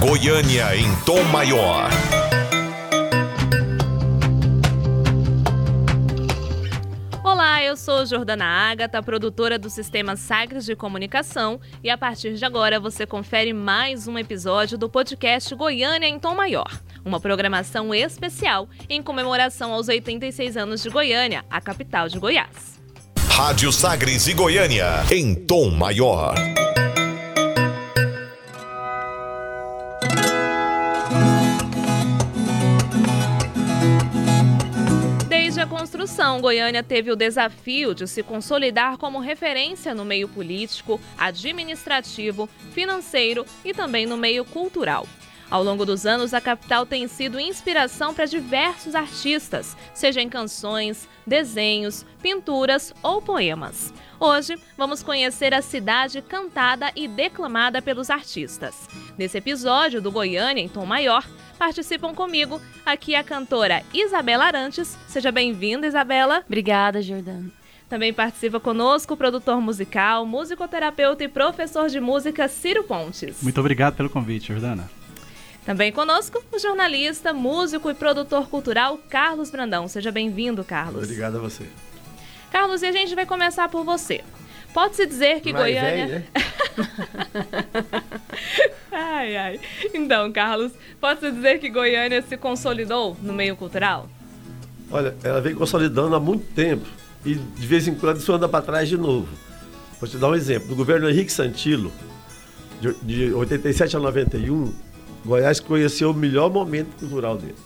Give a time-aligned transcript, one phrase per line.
[0.00, 1.90] Goiânia em tom maior.
[7.24, 12.44] Olá, eu sou Jordana Ágata, produtora do Sistema Sagres de Comunicação, e a partir de
[12.44, 18.68] agora você confere mais um episódio do podcast Goiânia em Tom Maior, uma programação especial
[18.88, 22.80] em comemoração aos 86 anos de Goiânia, a capital de Goiás.
[23.30, 26.36] Rádio Sagres e Goiânia em tom maior.
[35.88, 43.46] Construção, Goiânia teve o desafio de se consolidar como referência no meio político, administrativo, financeiro
[43.64, 45.06] e também no meio cultural.
[45.50, 51.08] Ao longo dos anos, a capital tem sido inspiração para diversos artistas, seja em canções,
[51.26, 53.90] desenhos, pinturas ou poemas.
[54.20, 58.88] Hoje, vamos conhecer a cidade cantada e declamada pelos artistas.
[59.16, 61.24] Nesse episódio do Goiânia em Tom Maior,
[61.56, 64.98] participam comigo aqui a cantora Isabela Arantes.
[65.06, 66.42] Seja bem-vinda, Isabela.
[66.46, 67.48] Obrigada, Jordana.
[67.88, 73.40] Também participa conosco o produtor musical, musicoterapeuta e professor de música Ciro Pontes.
[73.40, 74.90] Muito obrigado pelo convite, Jordana.
[75.64, 79.86] Também conosco o jornalista, músico e produtor cultural Carlos Brandão.
[79.86, 81.04] Seja bem-vindo, Carlos.
[81.04, 81.64] Obrigado a você.
[82.50, 84.22] Carlos, e a gente vai começar por você.
[84.72, 86.06] Pode-se dizer que Mais Goiânia.
[86.06, 86.24] velho, né?
[88.92, 89.60] ai, ai.
[89.94, 94.08] Então, Carlos, pode-se dizer que Goiânia se consolidou no meio cultural?
[94.90, 96.86] Olha, ela vem consolidando há muito tempo
[97.24, 99.28] e de vez em quando isso anda para trás de novo.
[100.00, 100.68] Vou te dar um exemplo.
[100.68, 101.92] No governo Henrique Santilo,
[102.80, 104.72] de, de 87 a 91,
[105.24, 107.56] Goiás conheceu o melhor momento cultural dele.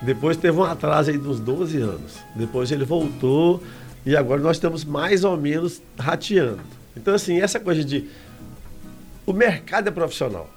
[0.00, 2.14] Depois teve um atraso aí de uns 12 anos.
[2.34, 3.62] Depois ele voltou
[4.04, 6.60] e agora nós estamos mais ou menos rateando.
[6.96, 8.08] Então, assim, essa coisa de.
[9.26, 10.48] O mercado é profissional.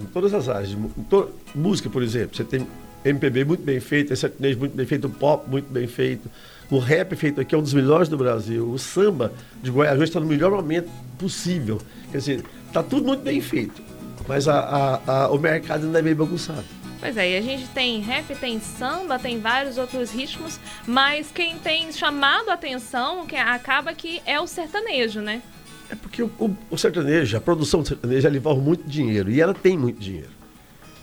[0.00, 0.76] Em todas as áreas.
[1.08, 2.36] to- Música, por exemplo.
[2.36, 2.66] Você tem
[3.04, 6.28] MPB muito bem feito, sertanejo muito bem feito, pop muito bem feito.
[6.70, 8.68] O rap feito aqui é um dos melhores do Brasil.
[8.70, 11.80] O samba de Goiás hoje está no melhor momento possível.
[12.10, 13.82] Quer dizer, está tudo muito bem feito.
[14.26, 14.58] Mas a-
[15.06, 16.64] a- a- o mercado ainda é meio bagunçado.
[17.04, 21.58] Pois é, e a gente tem rap, tem samba, tem vários outros ritmos, mas quem
[21.58, 25.42] tem chamado a atenção que acaba que é o sertanejo, né?
[25.90, 29.30] É porque o, o- o sertanejo, a produção do sertanejo, ela envolve muito dinheiro.
[29.30, 30.30] E ela tem muito dinheiro.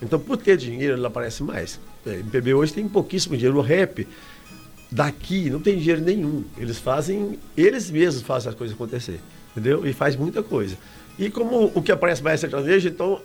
[0.01, 1.79] Então, por ter dinheiro, ela aparece mais.
[2.03, 3.59] É, MPB hoje tem pouquíssimo dinheiro.
[3.59, 4.07] O rap
[4.91, 6.44] daqui não tem dinheiro nenhum.
[6.57, 9.19] Eles fazem, eles mesmos fazem as coisas acontecer.
[9.51, 9.85] Entendeu?
[9.85, 10.75] E faz muita coisa.
[11.19, 13.22] E como o que aparece mais é sertanejo, então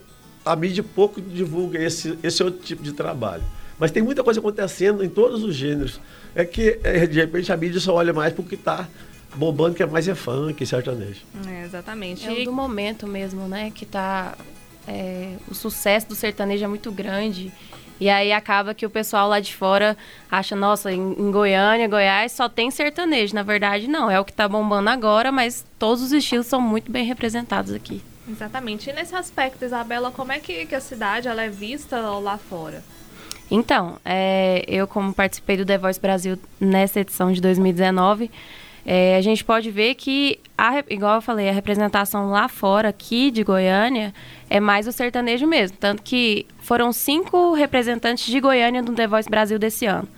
[0.46, 3.42] a mídia pouco divulga esse, esse outro tipo de trabalho.
[3.78, 6.00] Mas tem muita coisa acontecendo em todos os gêneros.
[6.34, 8.88] É que, é, de repente, a mídia só olha mais porque está
[9.34, 11.20] bombando, que é mais é funk, sertanejo.
[11.46, 12.26] É, exatamente.
[12.26, 13.70] É o E- do momento mesmo, né?
[13.74, 14.34] Que tá.
[14.88, 17.52] é, o sucesso do sertanejo é muito grande.
[17.98, 19.96] E aí acaba que o pessoal lá de fora
[20.30, 23.34] acha, nossa, em, em Goiânia, Goiás, só tem sertanejo.
[23.34, 24.10] Na verdade, não.
[24.10, 28.00] É o que tá bombando agora, mas todos os estilos são muito bem representados aqui.
[28.28, 28.90] Exatamente.
[28.90, 32.82] E nesse aspecto, Isabela, como é que, que a cidade ela é vista lá fora?
[33.50, 38.30] Então, é, eu como participei do The Voice Brasil nessa edição de 2019,
[38.84, 43.30] é, a gente pode ver que, a igual eu falei, a representação lá fora, aqui
[43.30, 44.12] de Goiânia,
[44.48, 45.76] é mais o sertanejo mesmo.
[45.76, 50.08] Tanto que foram cinco representantes de Goiânia no The Voice Brasil desse ano.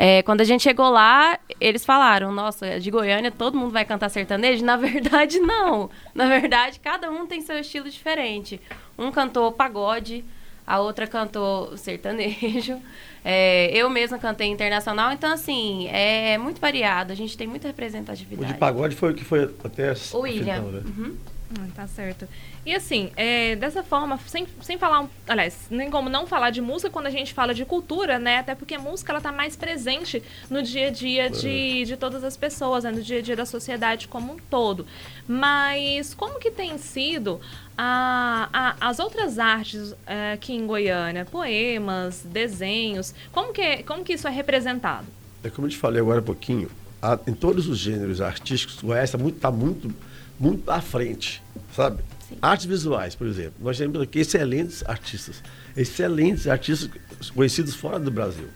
[0.00, 4.08] É, quando a gente chegou lá, eles falaram, nossa, de Goiânia todo mundo vai cantar
[4.08, 4.64] sertanejo?
[4.64, 5.90] Na verdade, não.
[6.14, 8.60] Na verdade, cada um tem seu estilo diferente.
[8.96, 10.24] Um cantou pagode,
[10.64, 12.80] a outra cantou sertanejo.
[13.24, 17.12] É, eu mesma cantei internacional, então assim, é muito variado.
[17.12, 18.52] A gente tem muita O representatividade.
[18.52, 20.54] de pagode foi o que foi até O William.
[20.56, 20.82] final, né?
[20.86, 21.16] Uhum.
[21.58, 22.28] Ah, tá certo.
[22.66, 26.60] E assim, é, dessa forma, sem, sem falar, um- aliás, nem como não falar de
[26.60, 28.40] música quando a gente fala de cultura, né?
[28.40, 32.22] Até porque a música ela tá mais presente no dia a dia de, de todas
[32.22, 32.90] as pessoas, né?
[32.90, 34.86] no dia a dia da sociedade como um todo.
[35.26, 37.40] Mas como que tem sido
[37.76, 41.24] a, a- as outras artes é, aqui em Goiânia?
[41.24, 45.06] Poemas, desenhos, como que, é- como que isso é representado?
[45.42, 46.70] É como eu te falei agora há pouquinho,
[47.00, 49.94] a- em todos os gêneros artísticos, Goiás está muito, tá muito,
[50.38, 51.42] muito à frente,
[51.74, 52.02] sabe?
[52.42, 53.54] Artes visuais, por exemplo.
[53.60, 55.42] Nós temos aqui excelentes artistas,
[55.76, 56.90] excelentes artistas
[57.34, 58.48] conhecidos fora do Brasil,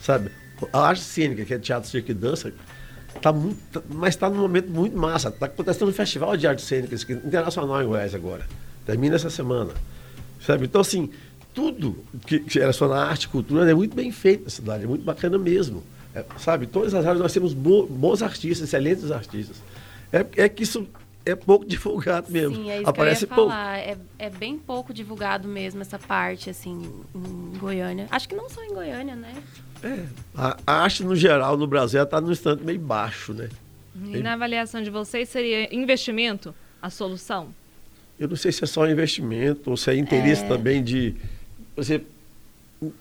[0.00, 0.30] sabe?
[0.72, 2.52] A arte cênica, que é teatro, circo e dança,
[3.20, 5.28] tá muito, tá- mas está num momento muito massa.
[5.28, 8.46] Está acontecendo um festival de artes cênicas internacional em Goiás agora.
[8.86, 9.72] Termina essa semana.
[10.40, 10.64] Sabe?
[10.66, 11.10] Então, assim,
[11.52, 14.86] tudo que, que relaciona à arte e cultura é muito bem feito na cidade, é
[14.86, 15.82] muito bacana mesmo.
[16.14, 16.66] É, sabe?
[16.66, 19.56] Todas as áreas nós temos bo- bons artistas, excelentes artistas.
[20.12, 20.86] É, é que isso
[21.26, 22.54] é pouco divulgado mesmo.
[22.54, 23.50] Sim, é isso Aparece que eu ia pouco.
[23.50, 23.78] falar.
[23.78, 28.06] É, é bem pouco divulgado mesmo essa parte, assim, em Goiânia.
[28.10, 29.34] Acho que não só em Goiânia, né?
[29.82, 33.48] É, a, a arte no geral no Brasil está num instante meio baixo, né?
[33.94, 37.48] E na avaliação de vocês, seria investimento a solução?
[38.18, 41.14] Eu não sei se é só investimento ou se é interesse também de.
[41.76, 42.06] Exemplo,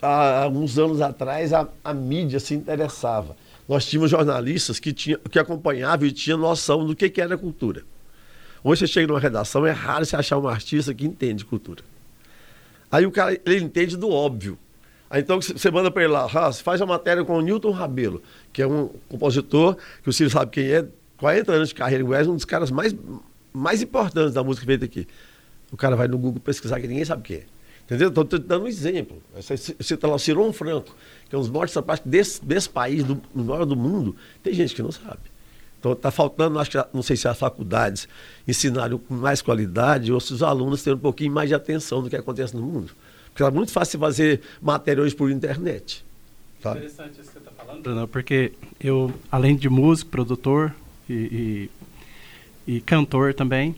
[0.02, 3.36] há alguns anos atrás a, a mídia se interessava.
[3.68, 7.84] Nós tínhamos jornalistas que, tinha, que acompanhavam e tinham noção do que, que era cultura.
[8.68, 11.84] Hoje você chega numa redação, é raro você achar um artista que entende cultura.
[12.92, 14.58] Aí o cara ele entende do óbvio.
[15.08, 18.24] Aí então você manda para ele lá, ah, faz a matéria com o Newton Rabelo,
[18.52, 20.84] que é um compositor, que o Ciro sabe quem é,
[21.18, 22.96] 40 anos de carreira em Goiás, um dos caras mais,
[23.54, 25.08] mais importantes da música feita aqui.
[25.72, 27.44] O cara vai no Google pesquisar que ninguém sabe quem é.
[27.84, 28.10] Entendeu?
[28.10, 29.22] Estou te dando um exemplo.
[29.36, 30.96] Você cita lá o Ciron Franco,
[31.30, 34.16] que é um dos maiores sapatos desse, desse país, do, do maior do mundo.
[34.42, 35.35] Tem gente que não sabe.
[35.86, 38.08] Então está faltando, acho que, não sei se as faculdades
[38.48, 42.10] ensinarem com mais qualidade ou se os alunos terem um pouquinho mais de atenção do
[42.10, 42.92] que acontece no mundo.
[43.28, 46.04] Porque é muito fácil fazer matéria hoje por internet.
[46.64, 46.80] Sabe?
[46.80, 50.74] Interessante isso que você está falando, Bruno, porque eu, além de músico, produtor
[51.08, 51.70] e,
[52.68, 53.76] e, e cantor também,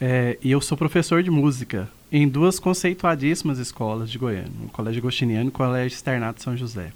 [0.00, 5.00] é, e eu sou professor de música em duas conceituadíssimas escolas de Goiânia, o Colégio
[5.00, 6.90] Agostiniano e o Colégio Externato São José.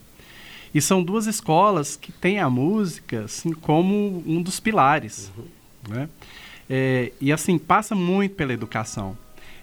[0.75, 5.31] E são duas escolas que têm a música assim, como um dos pilares.
[5.37, 5.45] Uhum.
[5.89, 6.09] Né?
[6.69, 9.17] É, e assim, passa muito pela educação.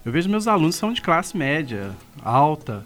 [0.06, 1.92] Eu vejo meus alunos são de classe média,
[2.24, 2.86] alta,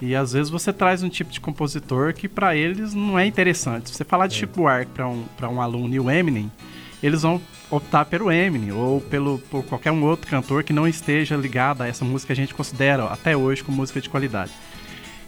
[0.00, 3.88] e às vezes você traz um tipo de compositor que para eles não é interessante.
[3.88, 4.38] Se você falar de é.
[4.40, 6.50] Chico Buarque para um, um aluno e o Eminem,
[7.02, 7.40] eles vão
[7.70, 11.88] optar pelo Eminem ou pelo, por qualquer um outro cantor que não esteja ligado a
[11.88, 14.52] essa música que a gente considera até hoje como música de qualidade.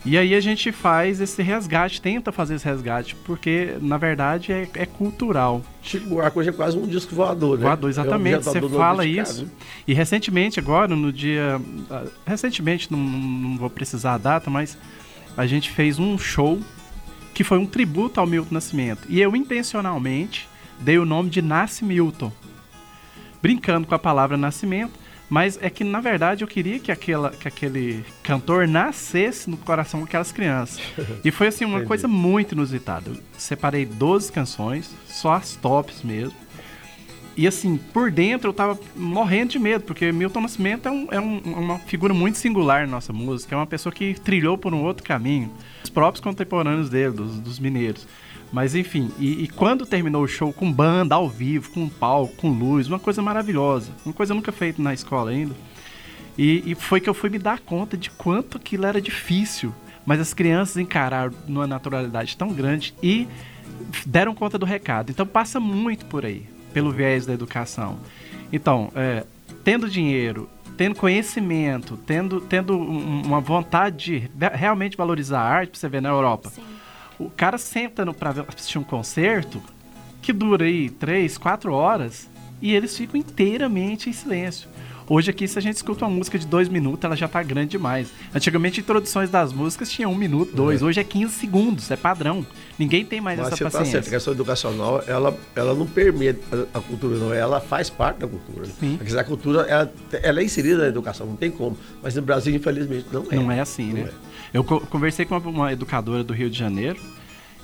[0.07, 4.69] E aí a gente faz esse resgate, tenta fazer esse resgate, porque na verdade é,
[4.75, 5.61] é cultural.
[5.83, 7.65] Chico Buarque hoje é quase um disco voador, né?
[7.65, 8.37] Voador, exatamente.
[8.37, 9.51] É um Você fala isso.
[9.85, 11.61] E recentemente, agora, no dia.
[11.91, 14.79] Ah, recentemente, não, não vou precisar a data, mas
[15.37, 16.61] a gente fez um show
[17.35, 19.09] que foi um tributo ao Milton Nascimento.
[19.09, 20.49] E eu intencionalmente
[20.79, 22.31] dei o nome de Nasce Milton.
[23.43, 27.49] Brincando com a palavra nascimento mas é que, na verdade, eu queria que, aquela, que
[27.49, 30.81] aquele cantor nascesse no coração daquelas crianças.
[31.25, 33.11] E foi, assim, uma coisa muito inusitada.
[33.11, 36.37] Eu separei 12 canções, só as tops mesmo.
[37.37, 41.21] E, assim, por dentro eu tava morrendo de medo, porque Milton Nascimento é, um, é
[41.21, 43.55] um, uma figura muito singular na nossa música.
[43.55, 45.51] É uma pessoa que trilhou por um outro caminho.
[45.85, 48.07] Os próprios contemporâneos dele, dos, dos mineiros.
[48.57, 52.49] Mas enfim, e, e, quando terminou o show com banda ao vivo, com palco, com
[52.49, 55.55] luz, uma coisa maravilhosa, uma coisa nunca feita na escola ainda.
[56.39, 59.75] E, e, foi que eu fui me dar conta de quanto aquilo era difícil.
[60.07, 63.29] Mas as crianças encararam numa naturalidade tão grande e
[64.07, 65.11] deram conta do recado.
[65.11, 67.99] Então passa muito por aí, pelo viés da educação.
[68.51, 69.27] Então, é,
[69.65, 70.49] tendo dinheiro,
[70.79, 76.09] tendo conhecimento, tendo, tendo uma vontade de realmente valorizar a arte, pra você ver na
[76.09, 76.49] Europa.
[76.49, 76.76] Sim
[77.19, 79.63] o cara senta no, pra assistir um concerto
[80.21, 82.29] que dura aí três, quatro horas
[82.61, 84.69] e eles ficam inteiramente em silêncio.
[85.09, 87.71] Hoje aqui, se a gente escuta uma música de dois minutos, ela já tá grande
[87.71, 88.09] demais.
[88.35, 90.83] Antigamente, introduções das músicas tinham um minuto, dois.
[90.83, 90.85] É.
[90.85, 92.45] Hoje é 15 segundos, é padrão.
[92.77, 93.85] Ninguém tem mais Mas essa você paciência.
[93.85, 94.09] Tá certo.
[94.09, 96.41] A questão educacional, ela, ela não permite
[96.75, 97.33] a, cultura, não.
[97.33, 98.67] Ela faz parte da cultura.
[98.81, 98.97] Sim.
[98.99, 101.79] Porque a cultura, ela, ela é inserida na educação, não tem como.
[102.03, 103.37] Mas no Brasil, infelizmente, não é.
[103.37, 104.11] Não é assim, não né?
[104.11, 104.27] É.
[104.57, 106.99] Eu conversei com uma, educadora do Rio de Janeiro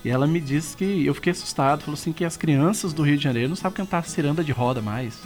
[0.05, 1.81] e ela me disse que eu fiquei assustado.
[1.81, 4.83] Falou assim que as crianças do Rio de Janeiro não sabem cantar ciranda de roda
[4.83, 5.19] mais.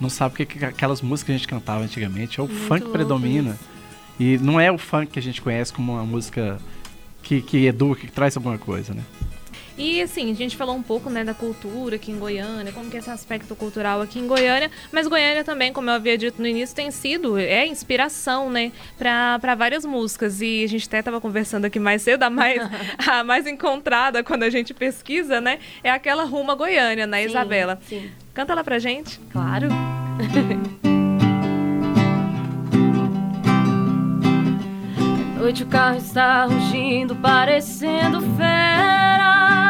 [0.00, 2.40] Não sabem que, que aquelas músicas que a gente cantava antigamente.
[2.40, 3.50] É o Muito funk predomina.
[3.50, 3.72] Isso.
[4.18, 6.58] E não é o funk que a gente conhece como uma música
[7.22, 9.02] que, que educa, que traz alguma coisa, né?
[9.76, 12.96] E assim, a gente falou um pouco né, da cultura aqui em Goiânia, como que
[12.96, 16.46] é esse aspecto cultural aqui em Goiânia, mas Goiânia também, como eu havia dito no
[16.46, 20.40] início, tem sido, é inspiração, né, para várias músicas.
[20.40, 22.60] E a gente até estava conversando aqui mais cedo, a mais,
[23.06, 27.80] a mais encontrada quando a gente pesquisa, né, é aquela Ruma Goiânia, né, sim, Isabela?
[27.88, 28.10] Sim.
[28.34, 29.18] Canta lá pra gente.
[29.30, 29.68] Claro.
[35.42, 39.61] noite o carro está rugindo, parecendo fera.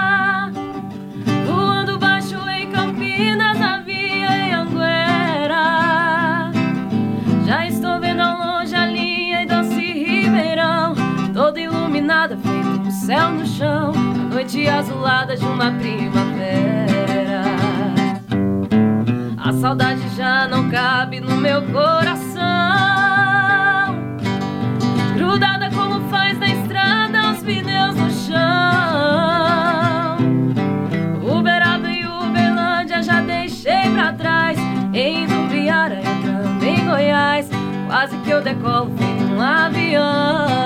[13.07, 17.43] céu no chão, a noite azulada de uma primavera.
[19.37, 22.41] A saudade já não cabe no meu coração,
[25.17, 28.39] grudada como faz na estrada os pneus no chão.
[31.29, 34.57] Uberaba e Uberlândia já deixei pra trás,
[34.95, 37.51] em Dumbiara, entrando em Goiás,
[37.89, 40.62] quase que eu decolo feito um avião.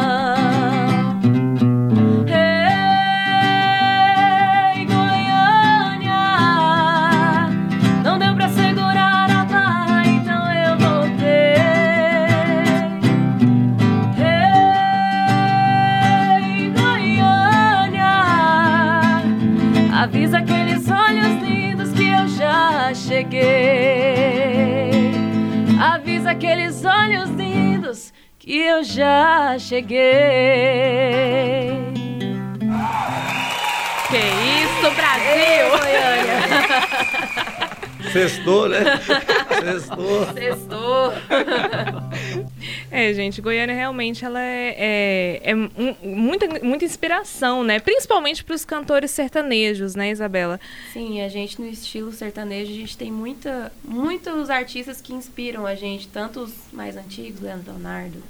[26.37, 29.97] Aqueles olhos lindos que eu já cheguei.
[34.11, 35.67] Que isso, Brasil!
[38.13, 38.85] Sextou, né?
[39.65, 40.27] Sextou.
[40.35, 41.15] Sextou.
[42.97, 47.79] É, gente, Goiânia realmente ela é, é, é muita, muita inspiração, né?
[47.79, 50.59] Principalmente para os cantores sertanejos, né, Isabela?
[50.95, 55.75] Sim, a gente no estilo sertanejo, a gente tem muita, muitos artistas que inspiram a
[55.75, 58.23] gente, tanto os mais antigos, Leandro Leonardo,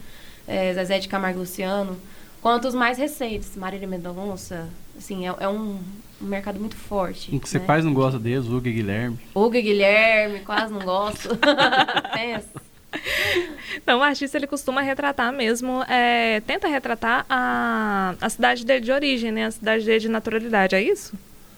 [0.49, 1.97] é, Zezé de Camargo Luciano,
[2.43, 4.69] quanto os mais recentes, Marília Mendonça,
[4.99, 5.79] assim, é, é um,
[6.21, 7.33] um mercado muito forte.
[7.33, 7.67] O que você né?
[7.67, 9.19] quase não gosta deles, Hugo e Guilherme.
[9.33, 11.29] Hugo e Guilherme, quase não gosto.
[12.13, 12.67] Pensa.
[13.77, 18.91] Então, o artista ele costuma retratar mesmo, é, tenta retratar a, a cidade dele de
[18.91, 19.47] origem, né?
[19.47, 21.15] A cidade dele de naturalidade, é isso?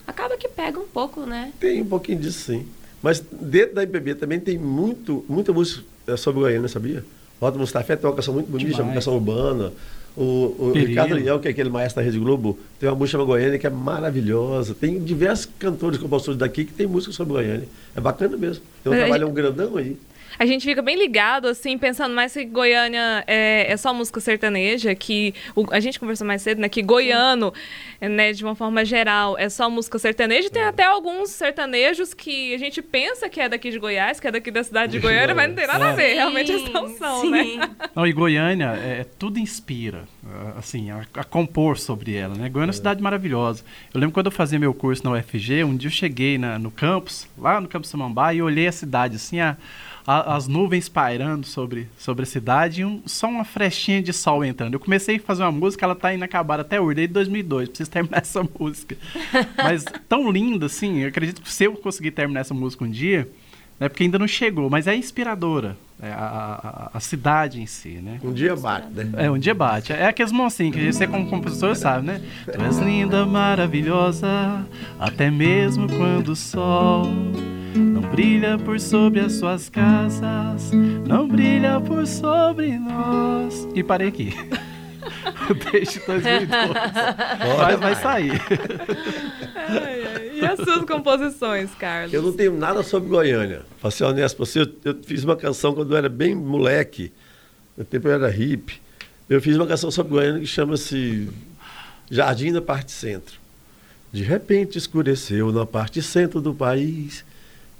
[0.06, 1.52] Acaba que pega um pouco, né?
[1.60, 2.66] Tem um pouquinho disso, sim.
[3.02, 7.04] Mas dentro da IPB também tem muito, muita música é, sobre Goiânia, sabia?
[7.40, 9.72] Roda Mustafé tem uma canção muito bonita, uma canção urbana.
[10.16, 13.28] O, o Ricardo Leão, que é aquele maestro da Rede Globo, tem uma música chamada
[13.28, 14.74] Goiânia que é maravilhosa.
[14.74, 17.68] Tem diversos cantores e compositores daqui que tem música sobre Goiânia.
[17.94, 18.64] É bacana mesmo.
[18.82, 19.96] Tem um trabalho um grandão aí
[20.36, 24.94] a gente fica bem ligado, assim, pensando mais que Goiânia é, é só música sertaneja,
[24.94, 26.68] que o, a gente conversou mais cedo, né?
[26.68, 27.52] Que goiano,
[28.00, 30.48] né, de uma forma geral, é só música sertaneja.
[30.48, 30.66] E tem é.
[30.66, 34.50] até alguns sertanejos que a gente pensa que é daqui de Goiás, que é daqui
[34.50, 36.14] da cidade de Goiânia, mas não tem nada a ver.
[36.14, 37.70] Realmente eles não são, né?
[37.94, 40.04] Não, e Goiânia, é, tudo inspira,
[40.56, 42.48] assim, a, a, compor sobre ela, né?
[42.48, 43.64] Goiânia é uma cidade maravilhosa.
[43.92, 46.70] Eu lembro quando eu fazia meu curso na UFG, um dia eu cheguei na, no
[46.70, 49.56] campus, lá no campus Samambaia, e olhei a cidade, assim, a
[50.08, 54.42] a, as nuvens pairando sobre, sobre a cidade e um, só uma frestinha de sol
[54.42, 54.72] entrando.
[54.72, 58.22] Eu comecei a fazer uma música, ela tá inacabada até hoje, desde 2002, preciso terminar
[58.22, 58.96] essa música.
[59.58, 63.28] Mas tão linda, assim, eu acredito que se eu conseguir terminar essa música um dia,
[63.78, 65.76] né, porque ainda não chegou, mas é inspiradora.
[66.00, 68.20] É a, a, a, cidade em si, né?
[68.22, 69.24] Um dia bate, né?
[69.24, 69.92] É, um dia bate.
[69.92, 72.22] É aqueles moncinhos que você como compositor sabe, né?
[72.44, 74.64] Tu és linda, maravilhosa,
[74.96, 77.04] até mesmo quando o sol
[77.74, 80.70] não brilha por sobre as suas casas,
[81.06, 83.66] não brilha por sobre nós.
[83.74, 84.34] E parei aqui.
[85.72, 86.48] Desde 2012.
[87.58, 88.42] Mas vai sair.
[89.54, 90.30] Ai, ai.
[90.34, 92.12] E as suas composições, Carlos?
[92.12, 93.62] Eu não tenho nada sobre Goiânia.
[93.80, 97.12] Pra ser honesto, você, eu, eu fiz uma canção quando eu era bem moleque.
[97.76, 98.80] No tempo eu era hippie.
[99.28, 101.28] Eu fiz uma canção sobre Goiânia que chama-se
[102.10, 103.38] Jardim da Parte Centro.
[104.12, 107.24] De repente escureceu na parte centro do país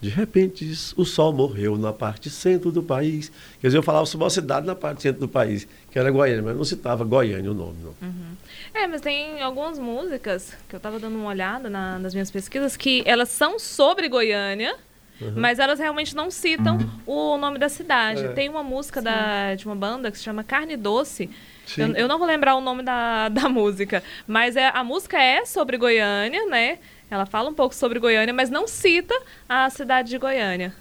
[0.00, 0.64] de repente,
[0.96, 3.32] o sol morreu na parte centro do país.
[3.60, 6.42] Quer dizer, eu falava sobre uma cidade na parte centro do país, que era Goiânia,
[6.42, 8.08] mas não citava Goiânia o nome, não.
[8.08, 8.36] Uhum.
[8.72, 12.76] É, mas tem algumas músicas que eu estava dando uma olhada na, nas minhas pesquisas
[12.76, 14.76] que elas são sobre Goiânia,
[15.20, 15.32] uhum.
[15.34, 18.24] mas elas realmente não citam o nome da cidade.
[18.24, 18.28] É.
[18.28, 21.28] Tem uma música da, de uma banda que se chama Carne Doce.
[21.76, 25.44] Eu, eu, não vou lembrar o nome da, da música, mas é, a música é
[25.44, 26.78] sobre Goiânia, né?
[27.10, 29.14] Ela fala um pouco sobre Goiânia, mas não cita
[29.48, 30.74] a cidade de Goiânia.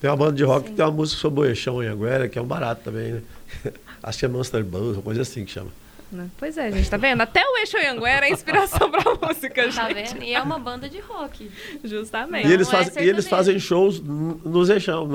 [0.00, 0.70] Tem uma banda de rock Sim.
[0.70, 3.22] que tem uma música sobre Boechão em Anguera, que é um barato também, né?
[4.02, 5.70] Acho que é Monster Buzz, uma coisa assim que chama.
[6.10, 6.28] Né?
[6.38, 7.20] Pois é, gente, tá vendo?
[7.20, 9.74] Até o Eixo Anguera é inspiração pra música, tá gente.
[9.74, 10.22] Tá vendo?
[10.22, 11.50] E é uma banda de rock.
[11.84, 12.48] Justamente.
[12.48, 15.06] E eles, faz, é e eles fazem shows nos Eixão,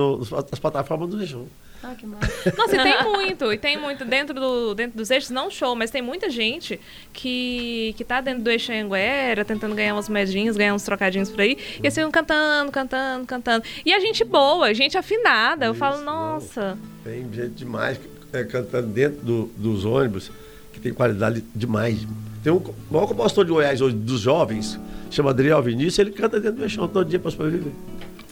[0.52, 1.48] nas plataformas do Eixão.
[1.84, 2.54] Ah, que massa.
[2.58, 5.92] Nossa, e tem muito, e tem muito dentro, do, dentro dos eixos, não show, mas
[5.92, 6.80] tem muita gente
[7.12, 11.42] que, que tá dentro do eixo Anguera, tentando ganhar umas medinhas, ganhar uns trocadinhos por
[11.42, 13.66] aí, e assim, cantando, cantando, cantando.
[13.86, 15.66] E a gente boa, gente afinada.
[15.66, 16.76] Isso, eu falo, nossa.
[16.76, 17.12] Não.
[17.12, 18.00] Tem gente demais
[18.32, 20.32] é, cantando dentro do, dos ônibus,
[20.72, 22.08] que tem qualidade demais.
[22.42, 24.80] Tem um o maior compositor de Goiás hoje, dos jovens,
[25.12, 27.74] chama Adriel Vinícius, ele canta dentro do eixão todo dia para sobreviver.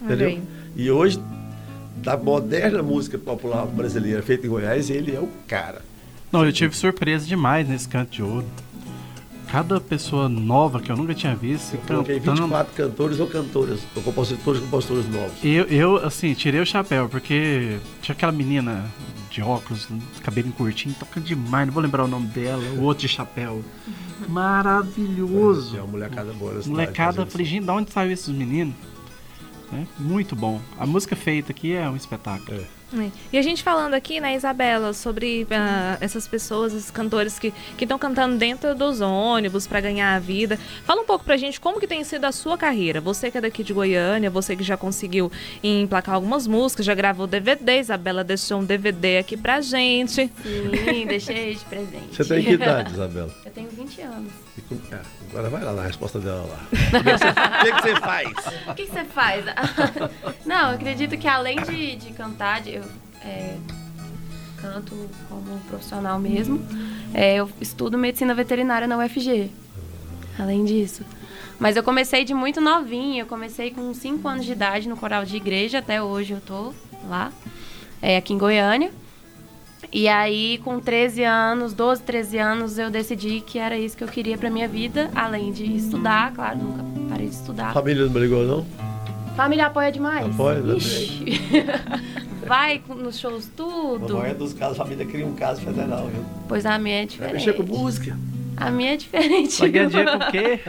[0.00, 0.40] Entendeu?
[0.74, 1.20] E hoje
[2.02, 5.82] da moderna música popular brasileira feita em Goiás, ele é o cara.
[6.32, 8.46] Não, eu tive surpresa demais nesse canto de ouro.
[9.48, 11.74] Cada pessoa nova que eu nunca tinha visto.
[11.74, 12.42] Eu coloquei cantando...
[12.42, 15.32] 24 cantores ou cantoras, ou compositores e compositores novos.
[15.44, 18.84] Eu, eu, assim, tirei o chapéu, porque tinha aquela menina
[19.30, 19.86] de óculos,
[20.22, 23.62] cabelinho curtinho, toca demais, não vou lembrar o nome dela, o outro de chapéu.
[24.26, 25.76] Maravilhoso.
[25.76, 26.60] É uma molecada boa.
[26.66, 28.74] Molecada, falei, gente, de onde saiu esses meninos?
[29.72, 29.86] Né?
[29.98, 30.60] Muito bom.
[30.78, 32.60] A música feita aqui é um espetáculo.
[32.60, 32.82] É.
[33.00, 33.10] É.
[33.32, 37.98] E a gente falando aqui, né, Isabela, sobre uh, essas pessoas, esses cantores que estão
[37.98, 40.58] cantando dentro dos ônibus para ganhar a vida.
[40.84, 43.00] Fala um pouco pra gente como que tem sido a sua carreira.
[43.00, 47.26] Você que é daqui de Goiânia, você que já conseguiu emplacar algumas músicas, já gravou
[47.26, 50.30] DVD, Isabela deixou um DVD aqui pra gente.
[50.42, 52.16] Sim, deixei de presente.
[52.16, 53.34] Você tem que idade, Isabela?
[53.44, 54.32] Eu tenho 20 anos.
[54.90, 56.66] É, agora vai lá na resposta dela lá.
[56.70, 58.32] O que, que, você faz?
[58.68, 59.44] O que, você faz?
[60.44, 62.84] Não, eu acredito que além de, de cantar, eu
[63.24, 63.56] é,
[64.60, 66.60] canto como profissional mesmo.
[67.14, 69.50] É, eu estudo medicina veterinária na UFG.
[70.38, 71.04] Além disso.
[71.58, 73.22] Mas eu comecei de muito novinha.
[73.22, 75.78] Eu comecei com 5 anos de idade no coral de igreja.
[75.78, 76.74] Até hoje eu tô
[77.08, 77.32] lá,
[78.00, 78.92] é, aqui em Goiânia.
[79.90, 84.08] E aí, com 13 anos, 12, 13 anos, eu decidi que era isso que eu
[84.08, 85.10] queria pra minha vida.
[85.14, 87.72] Além de estudar, claro, nunca parei de estudar.
[87.72, 88.66] Família não brigou, não?
[89.36, 90.26] Família apoia demais.
[90.26, 91.40] Apoia também.
[92.46, 94.08] Vai nos shows tudo.
[94.08, 96.24] Na maioria dos casos, a família cria um caso federal, viu?
[96.48, 97.32] Pois a minha é diferente.
[97.32, 98.16] Vai mexer com música.
[98.66, 99.68] A minha é diferente.
[99.68, 100.60] Ganhar dinheiro com o quê?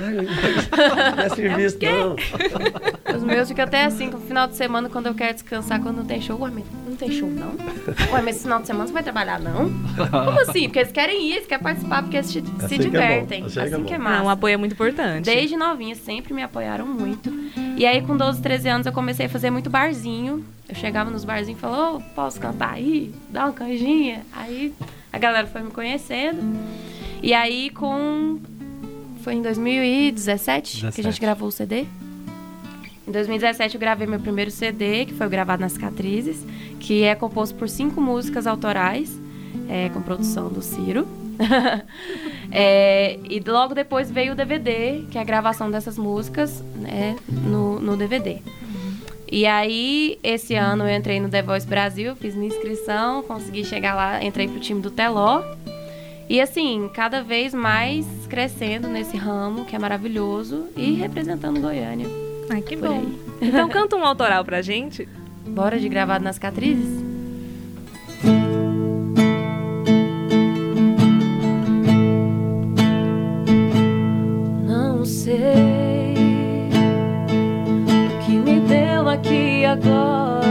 [1.15, 3.15] Não é serviço, não.
[3.15, 6.05] Os meus ficam até assim, no final de semana, quando eu quero descansar, quando não
[6.05, 6.39] tem show.
[6.41, 7.53] Ué, mas não tem show, não?
[8.12, 9.71] Ué, mas esse final de semana você vai trabalhar, não?
[10.09, 10.63] Como assim?
[10.63, 13.43] Porque eles querem ir, eles querem participar, porque eles se, assim se divertem.
[13.43, 14.23] É assim, assim que é, massa.
[14.23, 15.25] um apoio é muito importante.
[15.25, 17.31] Desde novinha, sempre me apoiaram muito.
[17.77, 20.43] E aí, com 12, 13 anos, eu comecei a fazer muito barzinho.
[20.67, 23.13] Eu chegava nos barzinhos e falava, oh, posso cantar aí?
[23.29, 24.21] Dá uma canjinha?
[24.31, 24.73] Aí
[25.12, 26.41] a galera foi me conhecendo.
[27.23, 28.37] E aí, com.
[29.23, 30.93] Foi em 2017 17.
[30.93, 31.85] que a gente gravou o CD.
[33.07, 36.45] Em 2017 eu gravei meu primeiro CD, que foi gravado nas Cicatrizes,
[36.81, 39.17] que é composto por cinco músicas autorais,
[39.69, 41.07] é, com produção do Ciro.
[42.51, 47.79] é, e logo depois veio o DVD, que é a gravação dessas músicas né, no,
[47.79, 48.39] no DVD.
[49.31, 53.95] E aí, esse ano eu entrei no The Voice Brasil, fiz minha inscrição, consegui chegar
[53.95, 55.41] lá, entrei pro time do Teló.
[56.33, 62.08] E assim, cada vez mais crescendo nesse ramo, que é maravilhoso, e representando Goiânia.
[62.49, 63.01] Ai, que bom.
[63.01, 63.23] Aí.
[63.49, 65.08] Então canta um autoral pra gente.
[65.45, 67.03] Bora de gravado nas catrizes?
[74.65, 76.63] Não sei
[77.86, 80.42] o que me deu aqui agora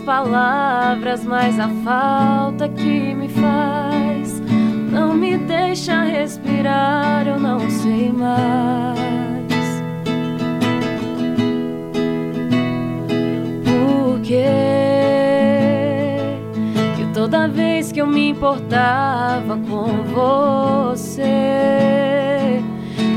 [0.00, 4.40] as palavras, mas a falta que me faz
[4.90, 8.40] não me deixa respirar, eu não sei mais.
[13.64, 14.44] Por que
[16.96, 21.22] que toda vez que eu me importava com você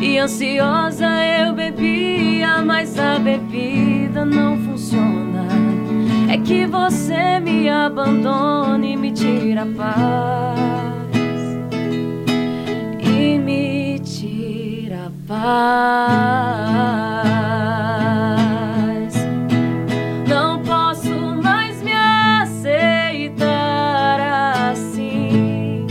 [0.01, 1.07] e ansiosa
[1.39, 5.62] eu bebia, mas a bebida não funciona
[6.33, 11.15] é que você me abandona e me tira a paz
[12.99, 15.43] e me tira a paz.
[20.27, 21.93] Não posso mais me
[22.41, 23.51] aceitar
[24.71, 25.85] assim.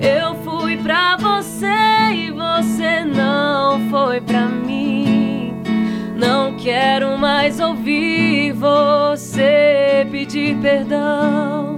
[0.00, 1.66] Eu fui pra você
[2.14, 5.52] e você não foi pra mim.
[6.16, 9.29] Não quero mais ouvir você
[10.54, 11.76] perdão.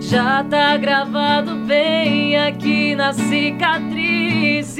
[0.00, 4.74] Já tá gravado bem aqui nas cicatrizes.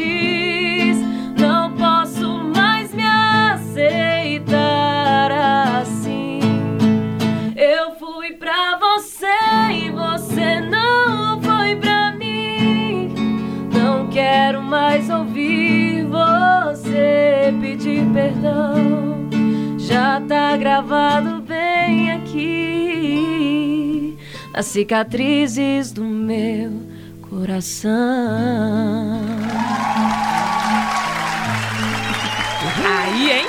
[1.38, 3.04] Não posso mais me
[3.52, 4.52] aceitar
[5.80, 6.40] assim.
[7.56, 9.26] Eu fui pra você
[9.72, 13.14] e você não foi pra mim.
[13.72, 19.28] Não quero mais ouvir você pedir perdão.
[19.78, 23.03] Já tá gravado bem aqui
[24.54, 26.70] nas cicatrizes do meu
[27.28, 27.90] coração.
[32.86, 33.46] Aí, hein?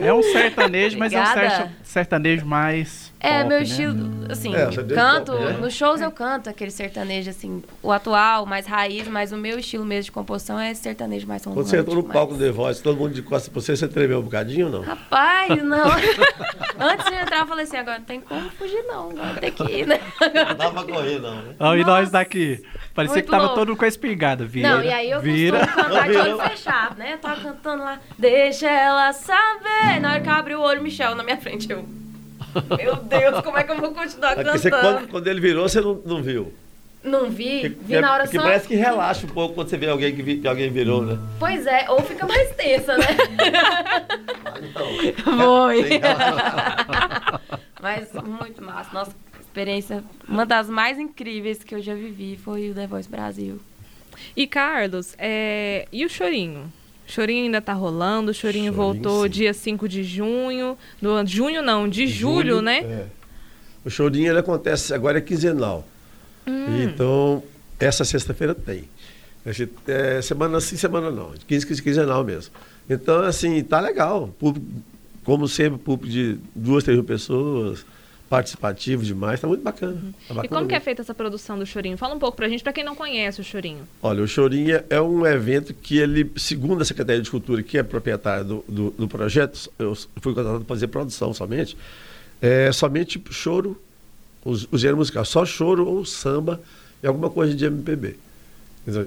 [0.00, 1.40] É um sertanejo, mas Obrigada.
[1.42, 3.64] é um sertanejo mais é, pop, meu né?
[3.64, 5.52] estilo, assim, é, canto, pop, né?
[5.60, 9.84] nos shows eu canto aquele sertanejo, assim, o atual, mais raiz, mas o meu estilo
[9.84, 11.64] mesmo de composição é sertanejo mais romântico.
[11.64, 13.88] Quando você entrou no palco do The Voice, todo mundo de costas pra você, você
[13.88, 14.82] tremeu um bocadinho ou não?
[14.82, 15.86] Rapaz, não.
[16.78, 19.62] Antes de entrar, eu falei assim, agora não tem como fugir não, agora tem que
[19.64, 20.00] ir, né?
[20.20, 21.80] Não dá pra correr não, né?
[21.80, 22.62] E nós daqui,
[22.94, 23.58] parecia Muito que tava louco.
[23.58, 25.58] todo mundo com a espingarda, vira, Não, e aí eu vira.
[25.58, 27.14] costumo cantar de olho fechado, né?
[27.14, 31.24] Eu tava cantando lá, deixa ela saber, na hora que abre o olho, Michel na
[31.24, 31.84] minha frente, eu...
[32.76, 34.58] Meu Deus, como é que eu vou continuar cantando?
[34.58, 36.52] Você, quando, quando, ele virou, você não, não viu?
[37.02, 38.42] Não vi, vi é, na hora só.
[38.42, 41.18] parece que relaxa um pouco quando você vê alguém que, vi, que alguém virou, né?
[41.38, 43.06] Pois é, ou fica mais tensa, né?
[45.24, 46.00] Foi.
[47.80, 48.90] Mas muito massa.
[48.92, 53.60] Nossa experiência, uma das mais incríveis que eu já vivi foi o The Voice Brasil.
[54.36, 55.86] E Carlos, é...
[55.92, 56.72] e o Chorinho?
[57.08, 59.30] Chorinho ainda tá rolando, o Chorinho, Chorinho voltou sim.
[59.30, 60.76] dia 5 de junho.
[61.00, 62.78] Do, junho não, de julho, julho né?
[62.78, 63.06] É.
[63.84, 65.86] O Chorinho ele acontece agora é quinzenal.
[66.46, 66.82] Hum.
[66.82, 67.42] Então,
[67.78, 68.84] essa sexta-feira tem.
[69.86, 71.32] É, semana sim, semana não.
[71.46, 72.52] 15, 15, quinzenal mesmo.
[72.88, 74.28] Então, assim, tá legal.
[74.38, 74.66] Público,
[75.24, 77.84] como sempre, público de duas, três mil pessoas
[78.28, 79.92] participativo demais, tá muito bacana.
[79.92, 80.12] Uhum.
[80.28, 81.96] Tá bacana e como é feita essa produção do Chorinho?
[81.96, 83.88] Fala um pouco pra gente, para quem não conhece o Chorinho.
[84.02, 87.82] Olha, o Chorinho é um evento que ele, segundo a Secretaria de Cultura, que é
[87.82, 91.76] proprietária do, do, do projeto, eu fui contratado para fazer produção somente,
[92.40, 93.80] é somente choro,
[94.44, 96.60] os, o gênero musical, só choro ou samba
[97.02, 98.16] e alguma coisa de MPB.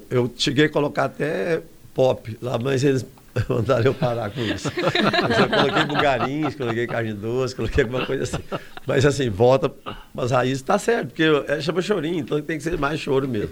[0.10, 1.62] Eu cheguei a colocar até
[1.93, 3.05] pop lá, mas eles
[3.47, 4.69] mandaram eu parar com isso.
[4.69, 8.43] eu coloquei bugarins, coloquei carne doce, coloquei alguma coisa assim.
[8.85, 9.71] Mas assim, volta
[10.17, 13.51] as raízes, tá certo, porque é, chama chorinho, então tem que ser mais choro mesmo.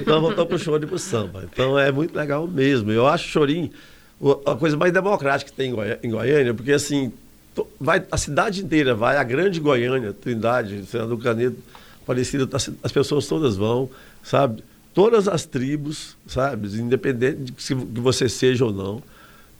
[0.00, 1.44] Então voltou pro choro e pro samba.
[1.50, 2.90] Então é muito legal mesmo.
[2.90, 3.70] Eu acho chorinho
[4.46, 7.12] a coisa mais democrática que tem em Goiânia, porque assim,
[7.78, 11.56] vai, a cidade inteira vai, a grande Goiânia, Trindade, Senador Canedo,
[12.02, 12.48] Aparecida,
[12.82, 13.90] as pessoas todas vão,
[14.22, 14.62] sabe?
[14.96, 16.68] Todas as tribos, sabe?
[16.80, 19.02] Independente de que você seja ou não.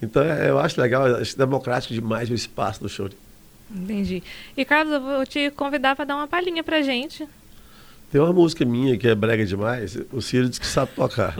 [0.01, 3.11] Então, é, eu acho legal, acho democrático demais o espaço do show.
[3.71, 4.23] Entendi.
[4.57, 7.29] E, Carlos, eu vou te convidar para dar uma palhinha pra gente.
[8.11, 11.37] Tem uma música minha que é brega demais, o Ciro disse que sabe tocar.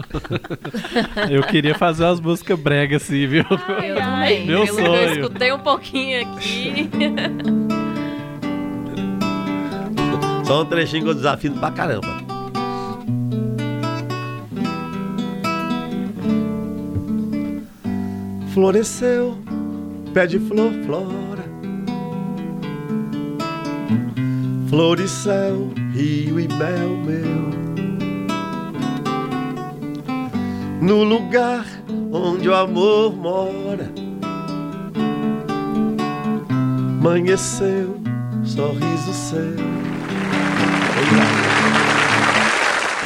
[1.31, 3.45] eu queria fazer umas músicas brega assim, viu?
[3.49, 4.95] Ai, eu ai, Meu eu, sonho.
[4.95, 6.91] Eu escutei um pouquinho aqui.
[10.45, 12.26] Só um trechinho que eu desafio pra caramba.
[18.57, 19.37] Floresceu,
[20.15, 21.45] pé de flor, flora.
[24.71, 27.51] Flor céu, rio e mel meu.
[30.81, 31.67] No lugar
[32.11, 33.93] onde o amor mora.
[36.99, 38.01] Amanheceu,
[38.43, 39.57] sorriso seu.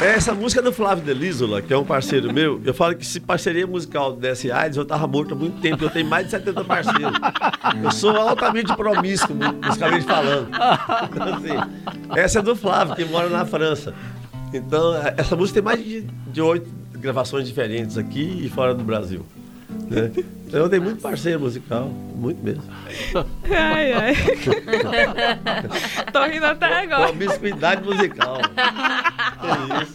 [0.01, 2.59] Essa música é do Flávio Delísola, que é um parceiro meu.
[2.65, 5.83] Eu falo que se parceria musical desse AIDS, eu tava morto há muito tempo.
[5.83, 7.19] Eu tenho mais de 70 parceiros.
[7.83, 10.49] Eu sou altamente promíscuo, musicalmente falando.
[11.11, 11.71] Então, assim,
[12.15, 13.93] essa é do Flávio, que mora na França.
[14.51, 15.79] Então, essa música tem mais
[16.33, 19.23] de oito gravações diferentes aqui e fora do Brasil.
[19.89, 20.11] Né?
[20.51, 22.63] Eu tenho muito parceiro musical, muito mesmo.
[23.49, 24.15] Ai, ai.
[26.11, 27.07] Tô rindo até agora.
[27.07, 28.37] Promiscuidade musical.
[29.41, 29.93] É isso.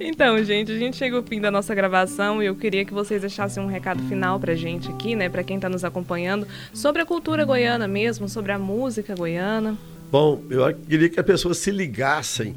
[0.00, 3.20] Então, gente, a gente chega ao fim da nossa gravação e eu queria que vocês
[3.20, 7.06] deixassem um recado final pra gente aqui, né, pra quem tá nos acompanhando, sobre a
[7.06, 9.76] cultura goiana mesmo, sobre a música goiana.
[10.10, 12.54] Bom, eu queria que as pessoas se ligassem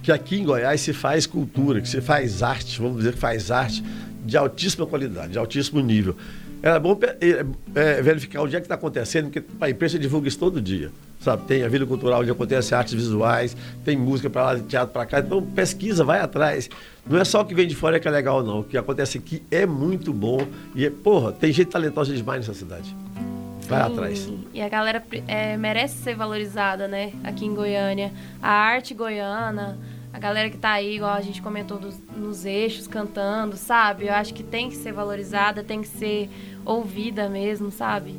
[0.00, 3.50] que aqui em Goiás se faz cultura, que se faz arte, vamos dizer que faz
[3.50, 3.82] arte
[4.26, 6.16] de altíssima qualidade, de altíssimo nível.
[6.62, 10.38] Era bom é, é, verificar onde é que está acontecendo, porque a imprensa divulga isso
[10.38, 10.90] todo dia.
[11.20, 11.44] Sabe?
[11.44, 15.20] Tem a vida cultural onde acontece artes visuais, tem música para lá, teatro para cá.
[15.20, 16.68] Então pesquisa, vai atrás.
[17.08, 18.60] Não é só o que vem de fora que é legal, não.
[18.60, 20.46] O que acontece aqui é muito bom.
[20.74, 22.94] E, é, porra, tem gente talentosa demais nessa cidade.
[23.68, 24.28] Vai Sim, atrás.
[24.54, 27.12] E a galera é, merece ser valorizada, né?
[27.24, 28.12] Aqui em Goiânia.
[28.40, 29.78] A arte goiana
[30.16, 34.06] a galera que tá aí, igual a gente comentou, dos, nos eixos, cantando, sabe?
[34.06, 36.30] Eu acho que tem que ser valorizada, tem que ser
[36.64, 38.18] ouvida mesmo, sabe?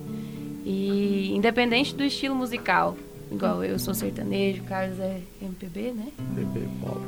[0.64, 2.96] E independente do estilo musical,
[3.32, 6.10] igual eu sou sertanejo, o Carlos é MPB, né?
[6.20, 7.02] MPB, pop.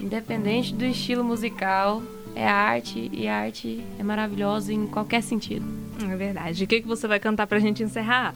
[0.00, 2.00] Independente do estilo musical,
[2.32, 5.66] é arte e a arte é maravilhosa em qualquer sentido.
[6.08, 6.62] É verdade.
[6.62, 8.32] O que, que você vai cantar pra gente encerrar?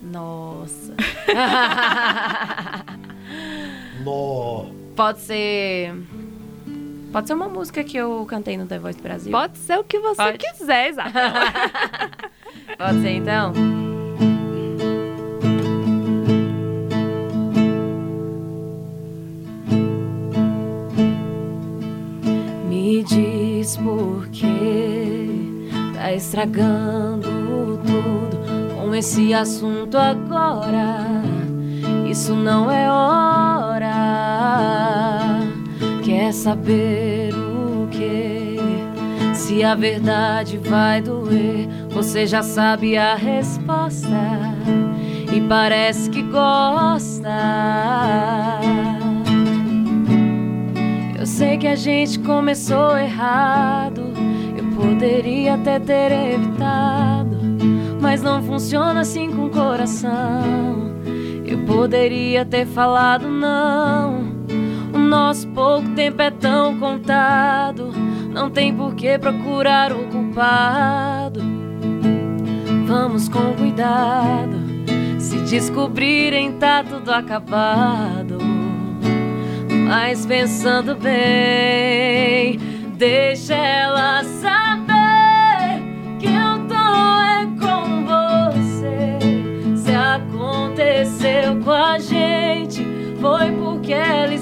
[0.00, 0.94] Nossa.
[4.04, 4.85] Nossa.
[4.96, 5.94] Pode ser.
[7.12, 9.30] Pode ser uma música que eu cantei no The Voice Brasil.
[9.30, 10.38] Pode ser o que você Pode?
[10.38, 11.34] quiser, Isabela.
[12.78, 13.52] Pode ser então?
[22.66, 31.04] Me diz por que tá estragando tudo com esse assunto agora.
[32.08, 33.65] Isso não é hora
[36.26, 38.56] quer saber o que?
[39.32, 44.08] Se a verdade vai doer, você já sabe a resposta
[45.32, 47.30] e parece que gosta.
[51.16, 54.02] Eu sei que a gente começou errado.
[54.56, 57.36] Eu poderia até ter evitado.
[58.00, 60.92] Mas não funciona assim com o coração.
[61.46, 64.45] Eu poderia ter falado não.
[65.06, 67.92] Nosso pouco tempo é tão contado.
[68.32, 71.40] Não tem por que procurar o culpado.
[72.86, 74.56] Vamos com cuidado.
[75.18, 78.38] Se descobrirem, tá tudo acabado.
[79.88, 82.58] Mas pensando bem,
[82.96, 84.65] deixa ela saber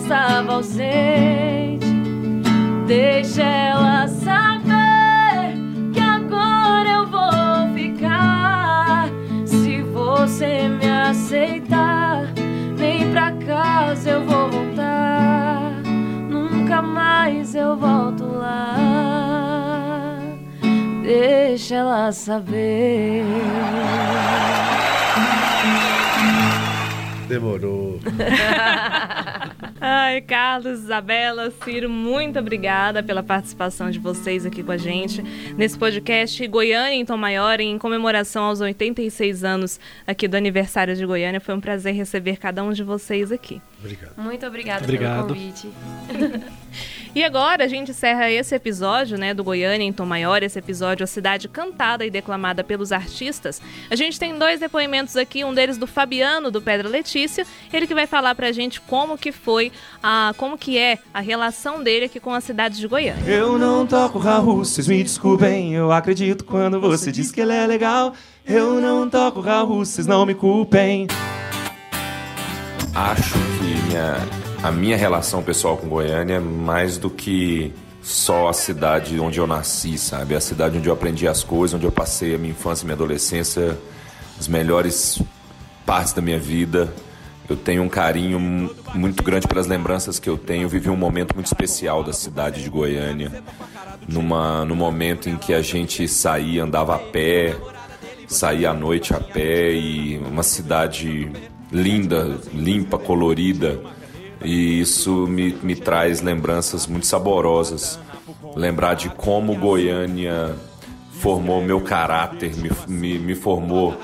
[0.05, 1.87] estava ausente.
[2.87, 5.57] Deixa ela saber
[5.95, 9.09] que agora eu vou ficar.
[9.47, 12.27] Se você me aceitar,
[12.77, 15.73] nem pra casa eu vou voltar.
[16.29, 18.77] Nunca mais eu volto lá.
[21.03, 23.25] Deixa ela saber.
[27.27, 27.99] Demorou.
[29.87, 35.21] Ai, Carlos, Isabela, Ciro, muito obrigada pela participação de vocês aqui com a gente
[35.59, 41.05] nesse podcast Goiânia em Tom Maior, em comemoração aos 86 anos aqui do aniversário de
[41.05, 41.39] Goiânia.
[41.39, 43.61] Foi um prazer receber cada um de vocês aqui.
[43.79, 44.15] Obrigado.
[44.17, 45.27] Muito obrigada Obrigado.
[45.27, 45.69] pelo convite.
[47.15, 51.05] E agora a gente encerra esse episódio, né, do Goiânia em Tom Maior, esse episódio
[51.05, 53.63] A Cidade Cantada e Declamada pelos Artistas.
[53.89, 57.95] A gente tem dois depoimentos aqui, um deles do Fabiano, do Pedra Letícia, ele que
[57.95, 59.71] vai falar pra gente como que foi,
[60.03, 63.25] a, como que é a relação dele aqui com a cidade de Goiânia.
[63.27, 65.75] Eu não toco Raul, vocês me desculpem.
[65.75, 68.13] Eu acredito quando você diz que ele é legal.
[68.47, 71.07] Eu não toco Raul, vocês não me culpem.
[72.95, 74.17] Acho que minha,
[74.63, 77.73] a minha relação pessoal com Goiânia é mais do que
[78.05, 80.35] só a cidade onde eu nasci, sabe?
[80.35, 82.95] A cidade onde eu aprendi as coisas, onde eu passei a minha infância e minha
[82.95, 83.79] adolescência,
[84.39, 85.21] as melhores
[85.87, 86.93] partes da minha vida.
[87.49, 90.63] Eu tenho um carinho mu- muito grande pelas lembranças que eu tenho.
[90.63, 93.43] Eu vivi um momento muito especial da cidade de Goiânia,
[94.09, 97.55] numa, no momento em que a gente saía, andava a pé,
[98.27, 101.31] saía à noite a pé e uma cidade
[101.71, 103.79] linda, limpa, colorida.
[104.43, 107.99] E isso me, me traz lembranças muito saborosas.
[108.57, 110.55] Lembrar de como Goiânia
[111.21, 113.95] formou meu caráter, me, me, me formou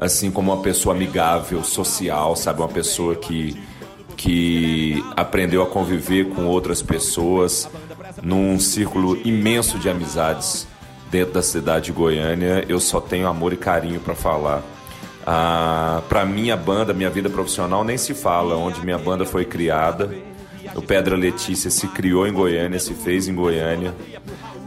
[0.00, 2.60] assim como uma pessoa amigável, social, sabe?
[2.60, 3.54] Uma pessoa que,
[4.16, 7.68] que aprendeu a conviver com outras pessoas
[8.22, 10.66] num círculo imenso de amizades
[11.10, 12.64] dentro da cidade de Goiânia.
[12.66, 14.62] Eu só tenho amor e carinho para falar.
[15.26, 20.10] Ah, para minha banda, minha vida profissional nem se fala, onde minha banda foi criada.
[20.74, 23.94] O Pedra Letícia se criou em Goiânia, se fez em Goiânia.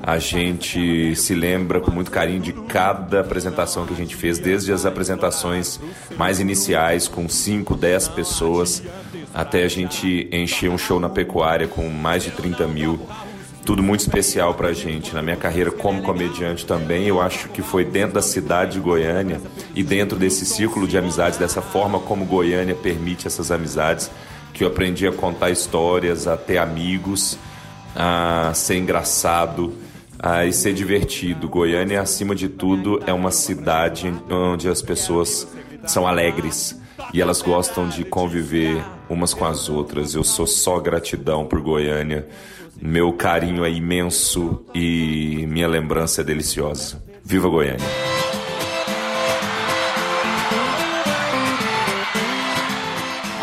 [0.06, 4.74] A gente se lembra com muito carinho de cada apresentação que a gente fez, desde
[4.74, 5.80] as apresentações
[6.18, 8.84] mais iniciais, com 5, 10 pessoas,
[9.34, 13.00] até a gente encher um show na pecuária com mais de 30 mil.
[13.66, 15.16] Tudo muito especial pra gente.
[15.16, 19.40] Na minha carreira como comediante também, eu acho que foi dentro da cidade de Goiânia
[19.74, 24.12] e dentro desse círculo de amizades, dessa forma como Goiânia permite essas amizades,
[24.54, 27.38] que eu aprendi a contar histórias, a ter amigos,
[27.96, 29.74] a ser engraçado
[30.24, 31.50] a, e ser divertido.
[31.50, 35.46] Goiânia, acima de tudo, é uma cidade onde as pessoas
[35.86, 36.82] são alegres
[37.14, 40.16] e elas gostam de conviver umas com as outras.
[40.16, 42.26] Eu sou só gratidão por Goiânia.
[42.82, 47.04] Meu carinho é imenso e minha lembrança é deliciosa.
[47.24, 48.23] Viva Goiânia!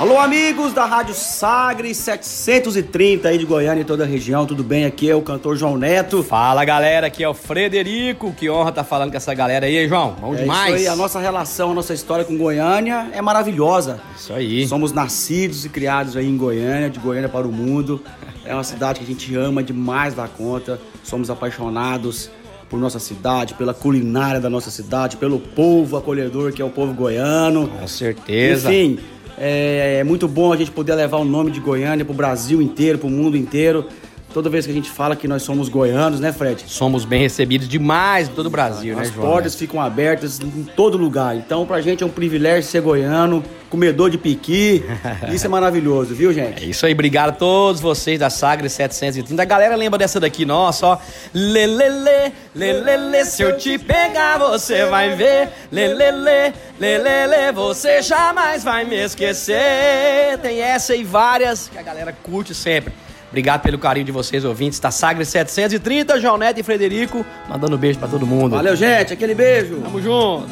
[0.01, 4.87] Alô, amigos da Rádio Sagre 730 aí de Goiânia e toda a região, tudo bem?
[4.87, 6.23] Aqui é o cantor João Neto.
[6.23, 8.33] Fala galera, aqui é o Frederico.
[8.33, 10.17] Que honra estar falando com essa galera aí, João.
[10.19, 10.69] Bom É demais.
[10.69, 14.01] isso aí, a nossa relação, a nossa história com Goiânia é maravilhosa.
[14.17, 14.67] Isso aí.
[14.67, 18.03] Somos nascidos e criados aí em Goiânia, de Goiânia para o mundo.
[18.47, 20.81] É uma cidade que a gente ama demais da conta.
[21.05, 22.31] Somos apaixonados
[22.71, 26.95] por nossa cidade, pela culinária da nossa cidade, pelo povo acolhedor que é o povo
[26.95, 27.69] goiano.
[27.69, 28.73] Com certeza.
[28.73, 28.99] Enfim,
[29.41, 32.99] é, é muito bom a gente poder levar o nome de Goiânia pro Brasil inteiro,
[32.99, 33.87] pro mundo inteiro.
[34.33, 36.63] Toda vez que a gente fala que nós somos goianos, né, Fred?
[36.69, 39.27] Somos bem recebidos demais em todo o Brasil, né, As João?
[39.29, 41.35] portas ficam abertas em todo lugar.
[41.37, 44.85] Então, pra gente é um privilégio ser goiano, comedor de piqui.
[45.35, 46.71] Isso é maravilhoso, viu, É gente?
[46.71, 49.43] isso aí, obrigado a todos vocês da Sagre 730.
[49.43, 50.99] A galera lembra dessa daqui, nossa, ó.
[51.35, 55.49] Lelele, lelele, se eu te pegar você vai ver.
[55.73, 60.39] Lelele, lelele, você jamais vai me esquecer.
[60.41, 62.93] Tem essa e várias que a galera curte sempre.
[63.31, 67.99] Obrigado pelo carinho de vocês, ouvintes da Sagres 730, João Neto e Frederico, mandando beijo
[67.99, 68.51] para todo mundo.
[68.57, 69.81] Valeu, gente, aquele beijo.
[69.81, 70.49] Tamo junto.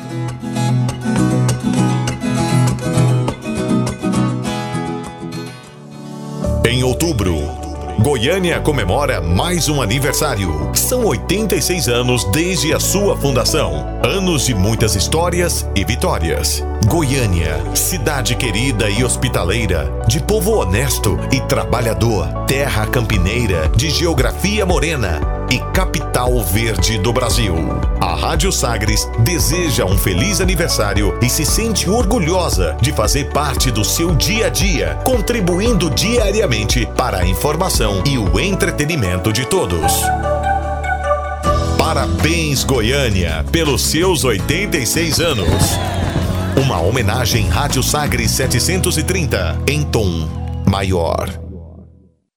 [6.64, 7.57] Em outubro,
[8.00, 10.70] Goiânia comemora mais um aniversário.
[10.72, 13.84] São 86 anos desde a sua fundação.
[14.04, 16.64] Anos de muitas histórias e vitórias.
[16.86, 25.37] Goiânia, cidade querida e hospitaleira, de povo honesto e trabalhador, terra campineira, de geografia morena
[25.50, 27.54] e capital verde do Brasil.
[28.00, 33.84] A Rádio Sagres deseja um feliz aniversário e se sente orgulhosa de fazer parte do
[33.84, 40.02] seu dia a dia, contribuindo diariamente para a informação e o entretenimento de todos.
[41.78, 45.78] Parabéns, Goiânia, pelos seus 86 anos.
[46.62, 50.28] Uma homenagem Rádio Sagres 730 em tom
[50.66, 51.47] maior.